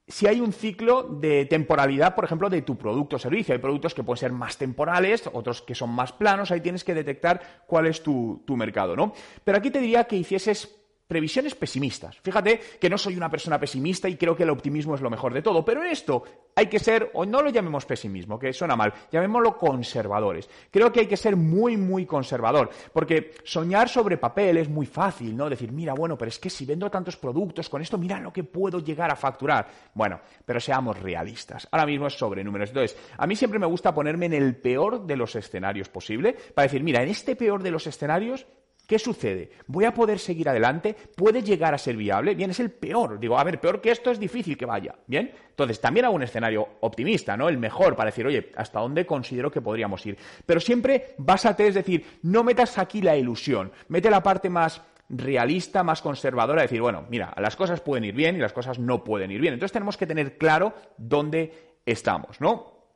si 0.10 0.26
hay 0.26 0.42
un 0.42 0.52
ciclo 0.52 1.04
de 1.04 1.46
temporalidad, 1.46 2.16
por 2.16 2.26
ejemplo, 2.26 2.50
de 2.50 2.64
tu 2.64 2.78
producto 2.78 3.16
o 3.16 3.20
servicio. 3.20 3.54
Hay 3.54 3.60
productos 3.60 3.94
que 3.94 4.04
pueden 4.04 4.20
ser 4.20 4.32
más 4.32 4.58
temporales, 4.58 5.30
otros 5.32 5.62
que 5.62 5.76
son 5.76 5.92
más 5.92 6.12
planos, 6.12 6.50
ahí 6.50 6.62
tienes 6.62 6.84
que 6.84 6.96
detectar 6.96 7.64
cuál 7.68 7.86
es 7.86 8.02
tu, 8.02 8.44
mercado, 8.48 8.96
¿no? 8.96 9.14
Pero 9.44 9.60
aquí 9.60 9.70
te 9.70 9.80
diría 9.80 10.06
que 10.06 10.16
hicieses 10.16 10.79
previsiones 11.10 11.56
pesimistas. 11.56 12.20
Fíjate 12.22 12.60
que 12.80 12.88
no 12.88 12.96
soy 12.96 13.18
una 13.18 13.32
persona 13.32 13.60
pesimista 13.60 14.08
y 14.08 14.16
creo 14.16 14.36
que 14.36 14.44
el 14.44 14.52
optimismo 14.52 14.94
es 14.94 15.02
lo 15.02 15.10
mejor 15.10 15.34
de 15.34 15.42
todo, 15.42 15.66
pero 15.66 15.84
en 15.84 15.90
esto 15.90 16.24
hay 16.56 16.68
que 16.68 16.78
ser, 16.78 17.10
o 17.16 17.26
no 17.26 17.42
lo 17.42 17.50
llamemos 17.50 17.84
pesimismo, 17.88 18.38
que 18.38 18.54
suena 18.54 18.76
mal, 18.76 18.94
llamémoslo 19.12 19.58
conservadores. 19.58 20.48
Creo 20.70 20.92
que 20.92 21.00
hay 21.00 21.08
que 21.08 21.18
ser 21.18 21.36
muy, 21.36 21.78
muy 21.78 22.06
conservador, 22.06 22.70
porque 22.94 23.32
soñar 23.44 23.90
sobre 23.90 24.18
papel 24.18 24.58
es 24.58 24.70
muy 24.70 24.86
fácil, 24.86 25.36
¿no? 25.36 25.50
Decir, 25.50 25.72
mira, 25.72 25.96
bueno, 25.96 26.16
pero 26.16 26.30
es 26.30 26.38
que 26.38 26.52
si 26.52 26.64
vendo 26.64 26.92
tantos 26.92 27.18
productos 27.18 27.70
con 27.70 27.82
esto, 27.82 27.98
mira 27.98 28.20
lo 28.20 28.32
que 28.32 28.44
puedo 28.44 28.78
llegar 28.78 29.10
a 29.10 29.16
facturar. 29.16 29.68
Bueno, 29.96 30.20
pero 30.46 30.60
seamos 30.60 31.00
realistas. 31.00 31.68
Ahora 31.72 31.88
mismo 31.88 32.06
es 32.06 32.14
sobre 32.14 32.44
números. 32.44 32.70
Entonces, 32.70 32.96
a 33.18 33.26
mí 33.26 33.36
siempre 33.36 33.58
me 33.58 33.66
gusta 33.66 33.96
ponerme 33.96 34.28
en 34.28 34.34
el 34.34 34.58
peor 34.58 35.08
de 35.08 35.18
los 35.18 35.36
escenarios 35.36 35.90
posible, 35.90 36.34
para 36.54 36.68
decir, 36.68 36.84
mira, 36.84 37.02
en 37.02 37.10
este 37.10 37.36
peor 37.36 37.64
de 37.64 37.72
los 37.72 37.88
escenarios, 37.88 38.46
¿Qué 38.90 38.98
sucede? 38.98 39.52
¿Voy 39.68 39.86
a 39.86 39.94
poder 39.94 40.18
seguir 40.18 40.50
adelante? 40.50 40.96
¿Puede 41.16 41.44
llegar 41.44 41.76
a 41.76 41.78
ser 41.78 41.96
viable? 41.96 42.34
Bien, 42.34 42.50
es 42.50 42.60
el 42.60 42.72
peor. 42.72 43.20
Digo, 43.20 43.38
a 43.38 43.44
ver, 43.44 43.62
peor 43.62 43.82
que 43.82 43.92
esto 43.92 44.10
es 44.10 44.20
difícil 44.20 44.58
que 44.58 44.66
vaya. 44.66 44.96
Bien, 45.06 45.32
entonces 45.48 45.80
también 45.80 46.08
hago 46.08 46.16
un 46.16 46.24
escenario 46.24 46.68
optimista, 46.80 47.38
¿no? 47.38 47.50
El 47.50 47.60
mejor 47.60 47.96
para 47.96 48.10
decir, 48.10 48.26
oye, 48.26 48.52
¿hasta 48.56 48.80
dónde 48.80 49.06
considero 49.06 49.52
que 49.52 49.62
podríamos 49.62 50.04
ir? 50.08 50.18
Pero 50.44 50.60
siempre 50.60 51.14
básate, 51.20 51.68
es 51.68 51.76
decir, 51.76 52.04
no 52.24 52.44
metas 52.44 52.80
aquí 52.80 53.00
la 53.04 53.16
ilusión. 53.16 53.72
Mete 53.90 54.10
la 54.10 54.24
parte 54.24 54.50
más 54.50 54.82
realista, 55.08 55.84
más 55.84 56.02
conservadora, 56.02 56.64
decir, 56.64 56.82
bueno, 56.82 57.06
mira, 57.12 57.32
las 57.38 57.56
cosas 57.56 57.82
pueden 57.82 58.06
ir 58.06 58.16
bien 58.16 58.38
y 58.38 58.40
las 58.40 58.54
cosas 58.54 58.80
no 58.80 59.04
pueden 59.04 59.30
ir 59.30 59.40
bien. 59.40 59.54
Entonces 59.54 59.74
tenemos 59.74 59.98
que 59.98 60.08
tener 60.08 60.36
claro 60.40 60.74
dónde 60.98 61.76
estamos, 61.86 62.42
¿no? 62.42 62.88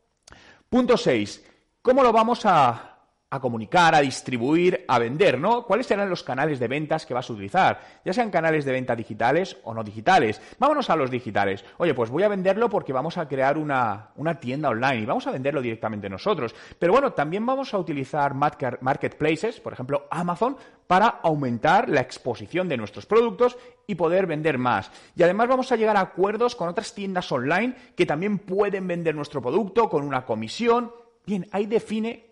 Punto 0.71 0.97
6. 0.97 1.51
¿Cómo 1.83 2.01
lo 2.01 2.11
vamos 2.11 2.47
a, 2.47 2.92
a 3.33 3.39
comunicar, 3.39 3.95
a 3.95 4.01
distribuir, 4.01 4.85
a 4.87 4.99
vender, 4.99 5.39
¿no? 5.39 5.65
¿Cuáles 5.65 5.87
serán 5.87 6.07
los 6.07 6.21
canales 6.21 6.59
de 6.59 6.67
ventas 6.67 7.03
que 7.03 7.15
vas 7.15 7.27
a 7.27 7.33
utilizar? 7.33 7.81
Ya 8.05 8.13
sean 8.13 8.29
canales 8.29 8.63
de 8.63 8.71
venta 8.71 8.95
digitales 8.95 9.57
o 9.63 9.73
no 9.73 9.83
digitales. 9.83 10.39
Vámonos 10.59 10.91
a 10.91 10.95
los 10.95 11.09
digitales. 11.09 11.65
Oye, 11.77 11.95
pues 11.95 12.11
voy 12.11 12.21
a 12.21 12.27
venderlo 12.27 12.69
porque 12.69 12.93
vamos 12.93 13.17
a 13.17 13.27
crear 13.27 13.57
una, 13.57 14.11
una 14.17 14.39
tienda 14.39 14.69
online 14.69 15.01
y 15.01 15.05
vamos 15.07 15.25
a 15.25 15.31
venderlo 15.31 15.63
directamente 15.63 16.07
nosotros. 16.09 16.53
Pero 16.77 16.93
bueno, 16.93 17.13
también 17.13 17.43
vamos 17.43 17.73
a 17.73 17.79
utilizar 17.79 18.35
marketplaces, 18.35 19.59
por 19.59 19.73
ejemplo 19.73 20.05
Amazon, 20.11 20.55
para 20.85 21.07
aumentar 21.07 21.89
la 21.89 22.01
exposición 22.01 22.69
de 22.69 22.77
nuestros 22.77 23.07
productos 23.07 23.57
y 23.87 23.95
poder 23.95 24.27
vender 24.27 24.59
más. 24.59 24.91
Y 25.15 25.23
además 25.23 25.47
vamos 25.47 25.71
a 25.71 25.75
llegar 25.75 25.97
a 25.97 26.01
acuerdos 26.01 26.55
con 26.55 26.69
otras 26.69 26.93
tiendas 26.93 27.31
online 27.31 27.73
que 27.95 28.05
también 28.05 28.37
pueden 28.37 28.87
vender 28.87 29.15
nuestro 29.15 29.41
producto 29.41 29.89
con 29.89 30.03
una 30.03 30.23
comisión. 30.23 30.91
Bien, 31.25 31.47
ahí 31.51 31.65
define 31.65 32.27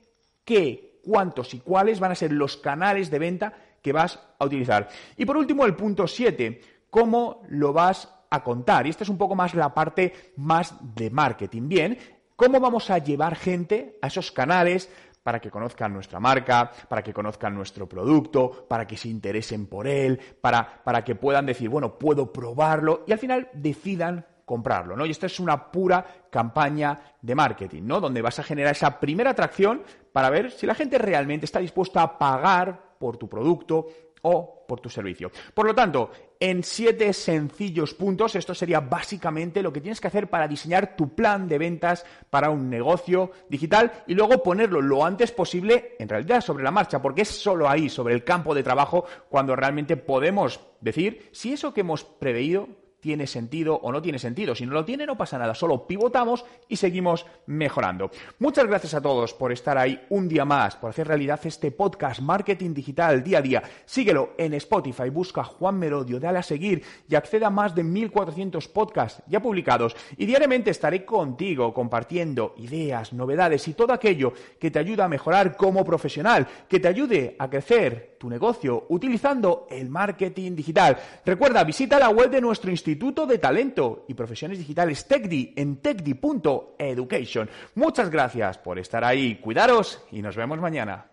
qué 0.46 0.90
cuántos 1.03 1.53
y 1.53 1.60
cuáles 1.60 2.00
van 2.00 2.12
a 2.12 2.15
ser 2.15 2.31
los 2.31 2.58
canales 2.58 3.10
de 3.10 3.20
venta 3.20 3.53
que 3.81 3.93
vas 3.93 4.20
a 4.38 4.46
utilizar. 4.46 4.89
Y 5.17 5.25
por 5.25 5.38
último, 5.38 5.65
el 5.65 5.75
punto 5.75 6.08
7, 6.08 6.62
cómo 6.89 7.43
lo 7.50 7.74
vas 7.74 8.10
a 8.29 8.43
contar. 8.43 8.86
Y 8.86 8.89
esta 8.89 9.03
es 9.03 9.10
un 9.10 9.17
poco 9.17 9.36
más 9.36 9.53
la 9.53 9.74
parte 9.74 10.34
más 10.38 10.75
de 10.96 11.10
marketing. 11.10 11.67
Bien, 11.67 11.98
cómo 12.36 12.60
vamos 12.60 12.89
a 12.89 12.98
llevar 12.98 13.36
gente 13.36 13.98
a 14.01 14.08
esos 14.08 14.31
canales 14.31 14.89
para 15.24 15.39
que 15.39 15.51
conozcan 15.51 15.93
nuestra 15.93 16.20
marca, 16.20 16.72
para 16.88 17.03
que 17.03 17.13
conozcan 17.13 17.53
nuestro 17.53 17.88
producto, 17.88 18.65
para 18.67 18.88
que 18.88 18.98
se 18.98 19.10
interesen 19.10 19.67
por 19.67 19.88
él, 19.88 20.20
para, 20.41 20.84
para 20.84 21.03
que 21.03 21.15
puedan 21.15 21.46
decir, 21.46 21.70
bueno, 21.70 21.98
puedo 21.98 22.31
probarlo 22.34 23.03
y 23.05 23.12
al 23.12 23.20
final 23.20 23.50
decidan 23.53 24.25
comprarlo, 24.46 24.98
¿no? 24.98 25.05
Y 25.05 25.12
esta 25.12 25.27
es 25.27 25.39
una 25.39 25.72
pura 25.72 26.05
campaña 26.29 27.00
de 27.22 27.36
marketing, 27.36 27.84
¿no? 27.84 28.01
Donde 28.01 28.22
vas 28.22 28.39
a 28.39 28.43
generar 28.43 28.74
esa 28.74 29.00
primera 29.00 29.29
atracción 29.31 29.84
para 30.11 30.29
ver 30.29 30.51
si 30.51 30.65
la 30.65 30.75
gente 30.75 30.97
realmente 30.97 31.45
está 31.45 31.59
dispuesta 31.59 32.01
a 32.01 32.17
pagar 32.17 32.95
por 32.97 33.17
tu 33.17 33.27
producto 33.27 33.87
o 34.23 34.65
por 34.67 34.79
tu 34.79 34.89
servicio. 34.89 35.31
Por 35.53 35.65
lo 35.65 35.75
tanto, 35.75 36.11
en 36.39 36.63
siete 36.63 37.11
sencillos 37.13 37.93
puntos, 37.93 38.35
esto 38.35 38.53
sería 38.53 38.79
básicamente 38.79 39.61
lo 39.61 39.73
que 39.73 39.81
tienes 39.81 39.99
que 39.99 40.07
hacer 40.07 40.29
para 40.29 40.47
diseñar 40.47 40.95
tu 40.95 41.13
plan 41.15 41.47
de 41.47 41.57
ventas 41.57 42.05
para 42.29 42.49
un 42.49 42.69
negocio 42.69 43.31
digital 43.49 43.91
y 44.07 44.13
luego 44.13 44.41
ponerlo 44.43 44.81
lo 44.81 45.03
antes 45.03 45.31
posible, 45.31 45.95
en 45.99 46.07
realidad 46.07 46.41
sobre 46.41 46.63
la 46.63 46.71
marcha, 46.71 47.01
porque 47.01 47.23
es 47.23 47.29
solo 47.29 47.67
ahí, 47.67 47.89
sobre 47.89 48.13
el 48.13 48.23
campo 48.23 48.55
de 48.55 48.63
trabajo, 48.63 49.05
cuando 49.29 49.55
realmente 49.55 49.97
podemos 49.97 50.59
decir 50.79 51.29
si 51.31 51.53
eso 51.53 51.73
que 51.73 51.81
hemos 51.81 52.03
preveído 52.03 52.69
tiene 53.01 53.27
sentido 53.27 53.75
o 53.75 53.91
no 53.91 54.01
tiene 54.01 54.20
sentido. 54.20 54.55
Si 54.55 54.65
no 54.65 54.74
lo 54.74 54.86
tiene, 54.86 55.05
no 55.05 55.17
pasa 55.17 55.38
nada, 55.38 55.53
solo 55.53 55.86
pivotamos 55.86 56.46
y 56.70 56.77
seguimos 56.77 57.25
mejorando. 57.48 58.12
Muchas 58.39 58.67
gracias 58.67 58.93
a 58.93 59.01
todos 59.01 59.34
por 59.34 59.51
estar 59.51 59.77
ahí 59.77 60.05
un 60.10 60.29
día 60.29 60.46
más, 60.46 60.75
por 60.75 60.91
hacer 60.91 61.08
realidad 61.08 61.39
este 61.43 61.72
podcast 61.72 62.22
Marketing 62.22 62.74
Digital 62.74 63.24
día 63.24 63.39
a 63.39 63.41
día. 63.41 63.63
Síguelo 63.86 64.36
en 64.38 64.53
Spotify, 64.53 65.10
busca 65.10 65.43
Juan 65.43 65.77
Merodio, 65.77 66.20
dale 66.20 66.39
a 66.39 66.43
seguir 66.43 66.84
y 67.10 67.15
acceda 67.15 67.48
a 67.48 67.50
más 67.50 67.75
de 67.75 67.84
1400 67.84 68.67
podcasts 68.67 69.24
ya 69.27 69.41
publicados. 69.41 69.96
Y 70.17 70.25
diariamente 70.25 70.70
estaré 70.70 71.03
contigo 71.03 71.74
compartiendo 71.74 72.53
ideas, 72.58 73.13
novedades 73.13 73.67
y 73.67 73.74
todo 73.74 73.93
aquello 73.93 74.34
que 74.60 74.72
te 74.72 74.79
ayuda 74.79 75.05
a 75.05 75.10
mejorar 75.10 75.58
como 75.58 75.84
profesional, 75.84 76.48
que 76.70 76.79
te 76.79 76.88
ayude 76.88 77.36
a 77.39 77.50
crecer 77.50 78.10
tu 78.21 78.29
negocio 78.29 78.85
utilizando 78.89 79.65
el 79.71 79.89
marketing 79.89 80.55
digital. 80.55 80.95
Recuerda, 81.25 81.63
visita 81.63 81.97
la 81.97 82.09
web 82.09 82.29
de 82.29 82.39
nuestro 82.39 82.69
Instituto 82.69 83.25
de 83.25 83.39
Talento 83.39 84.05
y 84.07 84.13
Profesiones 84.13 84.59
Digitales 84.59 85.07
TechDi 85.07 85.53
en 85.55 85.77
techdi.education. 85.77 87.49
Muchas 87.73 88.11
gracias 88.11 88.59
por 88.59 88.77
estar 88.77 89.03
ahí, 89.03 89.37
cuidaros 89.37 90.05
y 90.11 90.21
nos 90.21 90.35
vemos 90.35 90.59
mañana. 90.59 91.07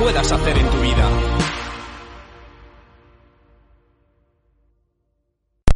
Puedas 0.00 0.32
hacer 0.32 0.56
en 0.56 0.70
tu 0.70 0.80
vida. 0.80 1.59